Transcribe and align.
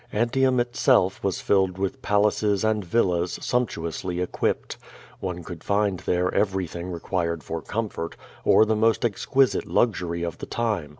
Antium 0.11 0.59
itself 0.59 1.23
was 1.23 1.41
filled 1.41 1.77
with 1.77 2.01
palaces 2.01 2.63
and 2.63 2.83
villas 2.83 3.37
sumptuously 3.39 4.19
equipped. 4.19 4.77
One 5.19 5.43
could 5.43 5.63
find 5.63 5.99
there 5.99 6.31
eyeTf 6.31 6.69
thing 6.71 6.89
required 6.89 7.43
for 7.43 7.61
comfort, 7.61 8.17
or 8.43 8.65
the 8.65 8.75
most 8.75 9.05
exquisite 9.05 9.67
luxury 9.67 10.23
of 10.23 10.39
the 10.39 10.47
time. 10.47 10.89